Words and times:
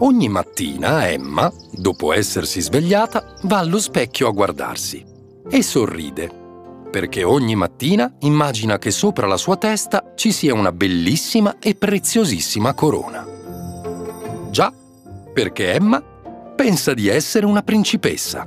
Ogni 0.00 0.28
mattina 0.28 1.08
Emma, 1.08 1.52
dopo 1.72 2.12
essersi 2.12 2.60
svegliata, 2.60 3.34
va 3.42 3.58
allo 3.58 3.80
specchio 3.80 4.28
a 4.28 4.30
guardarsi 4.30 5.04
e 5.50 5.60
sorride, 5.60 6.30
perché 6.88 7.24
ogni 7.24 7.56
mattina 7.56 8.14
immagina 8.20 8.78
che 8.78 8.92
sopra 8.92 9.26
la 9.26 9.36
sua 9.36 9.56
testa 9.56 10.12
ci 10.14 10.30
sia 10.30 10.54
una 10.54 10.70
bellissima 10.70 11.56
e 11.58 11.74
preziosissima 11.74 12.74
corona. 12.74 13.26
Già, 14.50 14.72
perché 15.34 15.72
Emma 15.72 16.00
pensa 16.00 16.94
di 16.94 17.08
essere 17.08 17.44
una 17.44 17.62
principessa. 17.62 18.46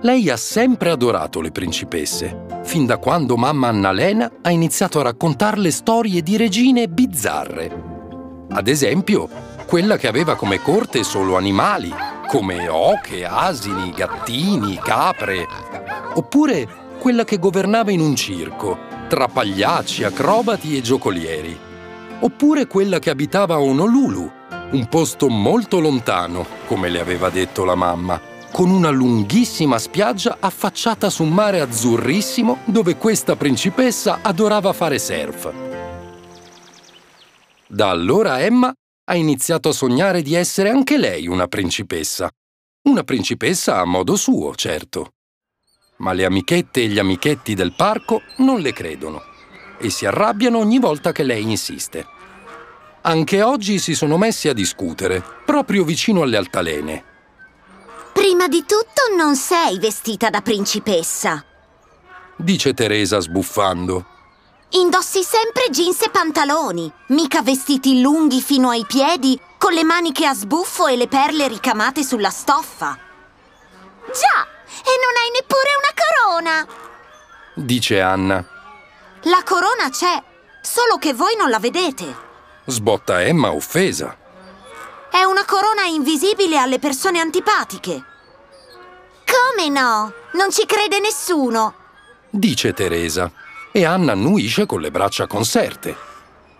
Lei 0.00 0.30
ha 0.30 0.36
sempre 0.38 0.90
adorato 0.90 1.42
le 1.42 1.50
principesse, 1.50 2.46
fin 2.62 2.86
da 2.86 2.96
quando 2.96 3.36
mamma 3.36 3.68
Annalena 3.68 4.32
ha 4.40 4.50
iniziato 4.50 4.98
a 5.00 5.02
raccontarle 5.02 5.70
storie 5.70 6.22
di 6.22 6.38
regine 6.38 6.88
bizzarre. 6.88 7.92
Ad 8.48 8.68
esempio, 8.68 9.28
quella 9.66 9.96
che 9.96 10.08
aveva 10.08 10.36
come 10.36 10.60
corte 10.60 11.02
solo 11.02 11.36
animali, 11.36 11.92
come 12.28 12.68
oche, 12.68 13.24
asini, 13.24 13.90
gattini, 13.90 14.76
capre. 14.76 15.46
Oppure 16.14 16.66
quella 16.98 17.24
che 17.24 17.38
governava 17.38 17.90
in 17.90 18.00
un 18.00 18.14
circo, 18.14 18.78
tra 19.08 19.28
pagliacci, 19.28 20.04
acrobati 20.04 20.76
e 20.76 20.80
giocolieri. 20.80 21.58
Oppure 22.20 22.66
quella 22.66 22.98
che 22.98 23.10
abitava 23.10 23.54
a 23.54 23.60
Honolulu, 23.60 24.30
un 24.72 24.86
posto 24.88 25.28
molto 25.28 25.80
lontano, 25.80 26.46
come 26.66 26.88
le 26.88 27.00
aveva 27.00 27.28
detto 27.30 27.64
la 27.64 27.74
mamma, 27.74 28.20
con 28.50 28.70
una 28.70 28.90
lunghissima 28.90 29.78
spiaggia 29.78 30.36
affacciata 30.40 31.10
su 31.10 31.24
un 31.24 31.30
mare 31.30 31.60
azzurrissimo 31.60 32.58
dove 32.66 32.96
questa 32.96 33.36
principessa 33.36 34.20
adorava 34.22 34.72
fare 34.72 34.98
surf. 34.98 35.52
Da 37.66 37.90
allora 37.90 38.40
Emma 38.40 38.72
ha 39.04 39.14
iniziato 39.16 39.68
a 39.68 39.72
sognare 39.72 40.22
di 40.22 40.34
essere 40.34 40.70
anche 40.70 40.96
lei 40.96 41.26
una 41.26 41.46
principessa. 41.46 42.30
Una 42.82 43.02
principessa 43.02 43.78
a 43.78 43.84
modo 43.84 44.16
suo, 44.16 44.54
certo. 44.54 45.12
Ma 45.98 46.12
le 46.12 46.24
amichette 46.24 46.82
e 46.82 46.88
gli 46.88 46.98
amichetti 46.98 47.54
del 47.54 47.74
parco 47.74 48.22
non 48.38 48.60
le 48.60 48.72
credono 48.72 49.22
e 49.78 49.90
si 49.90 50.06
arrabbiano 50.06 50.58
ogni 50.58 50.78
volta 50.78 51.12
che 51.12 51.22
lei 51.22 51.42
insiste. 51.42 52.06
Anche 53.02 53.42
oggi 53.42 53.78
si 53.78 53.94
sono 53.94 54.16
messi 54.16 54.48
a 54.48 54.54
discutere, 54.54 55.22
proprio 55.44 55.84
vicino 55.84 56.22
alle 56.22 56.36
altalene. 56.36 57.04
Prima 58.12 58.48
di 58.48 58.60
tutto 58.60 59.14
non 59.16 59.36
sei 59.36 59.78
vestita 59.78 60.30
da 60.30 60.40
principessa, 60.40 61.44
dice 62.36 62.74
Teresa 62.74 63.20
sbuffando. 63.20 64.13
Indossi 64.76 65.22
sempre 65.22 65.70
jeans 65.70 66.02
e 66.02 66.10
pantaloni, 66.10 66.90
mica 67.08 67.42
vestiti 67.42 68.00
lunghi 68.00 68.42
fino 68.42 68.70
ai 68.70 68.84
piedi, 68.84 69.40
con 69.56 69.72
le 69.72 69.84
maniche 69.84 70.26
a 70.26 70.34
sbuffo 70.34 70.88
e 70.88 70.96
le 70.96 71.06
perle 71.06 71.46
ricamate 71.46 72.02
sulla 72.02 72.30
stoffa. 72.30 72.98
Già, 74.06 74.46
e 74.82 74.92
non 74.98 75.14
hai 75.16 75.30
neppure 75.32 75.70
una 75.78 75.94
corona! 76.02 76.66
Dice 77.54 78.00
Anna. 78.00 78.44
La 79.22 79.44
corona 79.44 79.90
c'è, 79.90 80.20
solo 80.60 80.96
che 80.98 81.14
voi 81.14 81.36
non 81.36 81.50
la 81.50 81.60
vedete. 81.60 82.16
Sbotta 82.64 83.22
Emma 83.22 83.52
offesa. 83.52 84.16
È 85.08 85.22
una 85.22 85.44
corona 85.44 85.84
invisibile 85.84 86.58
alle 86.58 86.80
persone 86.80 87.20
antipatiche. 87.20 88.02
Come 89.24 89.68
no? 89.68 90.12
Non 90.32 90.50
ci 90.50 90.66
crede 90.66 90.98
nessuno. 90.98 91.74
Dice 92.28 92.72
Teresa 92.72 93.30
e 93.76 93.84
Anna 93.84 94.12
annuisce 94.12 94.66
con 94.66 94.80
le 94.80 94.92
braccia 94.92 95.26
conserte. 95.26 95.96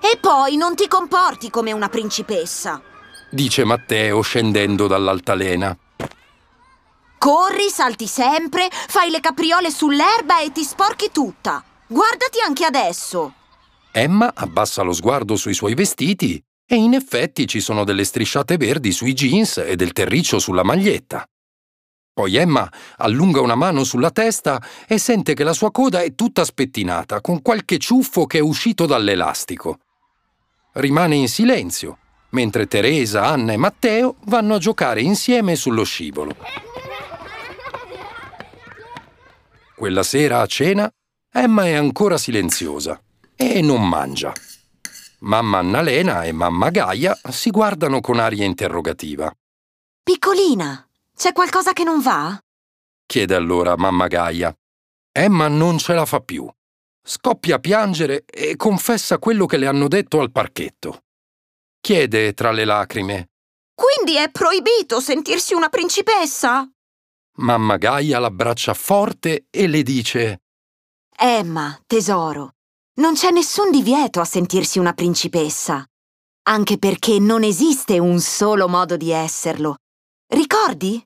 E 0.00 0.18
poi 0.20 0.56
non 0.56 0.74
ti 0.74 0.88
comporti 0.88 1.50
come 1.50 1.70
una 1.70 1.88
principessa, 1.88 2.82
dice 3.30 3.62
Matteo 3.64 4.22
scendendo 4.22 4.88
dall'altalena. 4.88 5.76
Corri, 7.16 7.68
salti 7.70 8.08
sempre, 8.08 8.68
fai 8.70 9.10
le 9.10 9.20
capriole 9.20 9.70
sull'erba 9.70 10.40
e 10.40 10.50
ti 10.50 10.64
sporchi 10.64 11.10
tutta. 11.12 11.62
Guardati 11.86 12.40
anche 12.44 12.64
adesso. 12.64 13.34
Emma 13.92 14.32
abbassa 14.34 14.82
lo 14.82 14.92
sguardo 14.92 15.36
sui 15.36 15.54
suoi 15.54 15.74
vestiti 15.74 16.42
e 16.68 16.74
in 16.74 16.94
effetti 16.94 17.46
ci 17.46 17.60
sono 17.60 17.84
delle 17.84 18.02
strisciate 18.02 18.56
verdi 18.56 18.90
sui 18.90 19.12
jeans 19.12 19.58
e 19.58 19.76
del 19.76 19.92
terriccio 19.92 20.40
sulla 20.40 20.64
maglietta. 20.64 21.24
Poi 22.16 22.34
Emma 22.36 22.66
allunga 22.96 23.42
una 23.42 23.56
mano 23.56 23.84
sulla 23.84 24.10
testa 24.10 24.58
e 24.88 24.96
sente 24.96 25.34
che 25.34 25.44
la 25.44 25.52
sua 25.52 25.70
coda 25.70 26.00
è 26.00 26.14
tutta 26.14 26.46
spettinata, 26.46 27.20
con 27.20 27.42
qualche 27.42 27.76
ciuffo 27.76 28.24
che 28.24 28.38
è 28.38 28.40
uscito 28.40 28.86
dall'elastico. 28.86 29.80
Rimane 30.72 31.16
in 31.16 31.28
silenzio, 31.28 31.98
mentre 32.30 32.68
Teresa, 32.68 33.26
Anna 33.26 33.52
e 33.52 33.58
Matteo 33.58 34.16
vanno 34.24 34.54
a 34.54 34.58
giocare 34.58 35.02
insieme 35.02 35.56
sullo 35.56 35.84
scivolo. 35.84 36.34
Quella 39.74 40.02
sera 40.02 40.40
a 40.40 40.46
cena, 40.46 40.90
Emma 41.30 41.66
è 41.66 41.74
ancora 41.74 42.16
silenziosa 42.16 42.98
e 43.36 43.60
non 43.60 43.86
mangia. 43.86 44.32
Mamma 45.18 45.58
Annalena 45.58 46.24
e 46.24 46.32
mamma 46.32 46.70
Gaia 46.70 47.14
si 47.28 47.50
guardano 47.50 48.00
con 48.00 48.18
aria 48.18 48.46
interrogativa. 48.46 49.30
Piccolina, 50.02 50.85
c'è 51.16 51.32
qualcosa 51.32 51.72
che 51.72 51.82
non 51.82 52.00
va? 52.00 52.38
chiede 53.06 53.34
allora 53.34 53.76
mamma 53.76 54.08
Gaia. 54.08 54.54
Emma 55.12 55.48
non 55.48 55.78
ce 55.78 55.94
la 55.94 56.04
fa 56.04 56.20
più. 56.20 56.46
Scoppia 57.02 57.56
a 57.56 57.58
piangere 57.60 58.24
e 58.26 58.56
confessa 58.56 59.18
quello 59.18 59.46
che 59.46 59.56
le 59.56 59.66
hanno 59.66 59.88
detto 59.88 60.20
al 60.20 60.32
parchetto. 60.32 61.04
Chiede 61.80 62.34
tra 62.34 62.50
le 62.50 62.64
lacrime. 62.64 63.30
Quindi 63.72 64.16
è 64.16 64.30
proibito 64.30 65.00
sentirsi 65.00 65.54
una 65.54 65.68
principessa? 65.68 66.68
Mamma 67.38 67.76
Gaia 67.76 68.18
l'abbraccia 68.18 68.74
forte 68.74 69.46
e 69.50 69.66
le 69.66 69.82
dice 69.82 70.40
Emma, 71.16 71.78
tesoro, 71.86 72.54
non 73.00 73.14
c'è 73.14 73.30
nessun 73.30 73.70
divieto 73.70 74.20
a 74.20 74.24
sentirsi 74.24 74.78
una 74.78 74.92
principessa. 74.94 75.84
Anche 76.48 76.78
perché 76.78 77.18
non 77.18 77.42
esiste 77.42 77.98
un 77.98 78.18
solo 78.20 78.68
modo 78.68 78.96
di 78.96 79.10
esserlo. 79.10 79.76
Ricordi? 80.28 81.05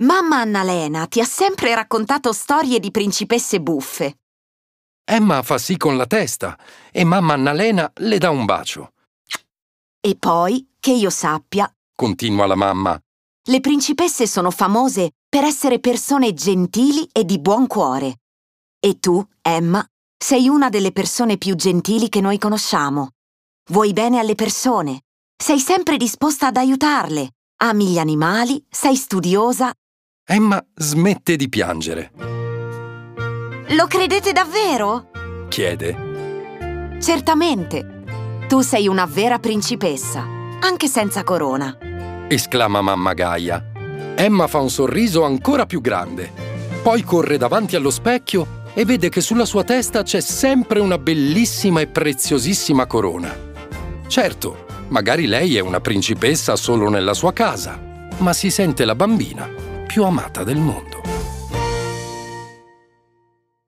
Mamma 0.00 0.36
Annalena 0.36 1.08
ti 1.08 1.20
ha 1.20 1.24
sempre 1.24 1.74
raccontato 1.74 2.32
storie 2.32 2.78
di 2.78 2.92
principesse 2.92 3.60
buffe. 3.60 4.18
Emma 5.04 5.42
fa 5.42 5.58
sì 5.58 5.76
con 5.76 5.96
la 5.96 6.06
testa 6.06 6.56
e 6.92 7.02
mamma 7.02 7.32
Annalena 7.32 7.90
le 7.96 8.18
dà 8.18 8.30
un 8.30 8.44
bacio. 8.44 8.92
E 10.00 10.14
poi, 10.16 10.68
che 10.78 10.92
io 10.92 11.10
sappia, 11.10 11.68
continua 11.96 12.46
la 12.46 12.54
mamma, 12.54 12.96
le 13.48 13.60
principesse 13.60 14.28
sono 14.28 14.52
famose 14.52 15.14
per 15.28 15.42
essere 15.42 15.80
persone 15.80 16.32
gentili 16.32 17.08
e 17.10 17.24
di 17.24 17.40
buon 17.40 17.66
cuore. 17.66 18.20
E 18.78 19.00
tu, 19.00 19.20
Emma, 19.42 19.84
sei 20.16 20.46
una 20.46 20.68
delle 20.68 20.92
persone 20.92 21.38
più 21.38 21.56
gentili 21.56 22.08
che 22.08 22.20
noi 22.20 22.38
conosciamo. 22.38 23.14
Vuoi 23.70 23.92
bene 23.92 24.20
alle 24.20 24.36
persone, 24.36 25.02
sei 25.36 25.58
sempre 25.58 25.96
disposta 25.96 26.46
ad 26.46 26.56
aiutarle 26.56 27.32
Ami 27.60 27.88
gli 27.88 27.98
animali, 27.98 28.64
sei 28.70 28.94
studiosa. 28.94 29.72
Emma 30.30 30.62
smette 30.74 31.36
di 31.36 31.48
piangere. 31.48 32.10
Lo 33.68 33.86
credete 33.86 34.32
davvero? 34.32 35.08
chiede. 35.48 36.98
Certamente. 37.00 38.02
Tu 38.46 38.60
sei 38.60 38.88
una 38.88 39.06
vera 39.06 39.38
principessa, 39.38 40.22
anche 40.60 40.86
senza 40.86 41.24
corona. 41.24 41.78
esclama 42.28 42.82
mamma 42.82 43.14
Gaia. 43.14 43.72
Emma 44.16 44.46
fa 44.48 44.58
un 44.58 44.68
sorriso 44.68 45.24
ancora 45.24 45.64
più 45.64 45.80
grande. 45.80 46.30
Poi 46.82 47.02
corre 47.04 47.38
davanti 47.38 47.74
allo 47.74 47.90
specchio 47.90 48.64
e 48.74 48.84
vede 48.84 49.08
che 49.08 49.22
sulla 49.22 49.46
sua 49.46 49.64
testa 49.64 50.02
c'è 50.02 50.20
sempre 50.20 50.80
una 50.80 50.98
bellissima 50.98 51.80
e 51.80 51.86
preziosissima 51.86 52.84
corona. 52.84 53.34
Certo, 54.06 54.66
Magari 54.88 55.26
lei 55.26 55.56
è 55.56 55.60
una 55.60 55.80
principessa 55.80 56.54
solo 56.56 56.90
nella 56.90 57.12
sua 57.12 57.32
casa, 57.34 57.78
ma 58.18 58.32
si 58.34 58.50
sente 58.50 58.86
la 58.86 58.94
bambina 58.94 59.67
più 59.88 60.04
amata 60.04 60.44
del 60.44 60.58
mondo. 60.58 60.97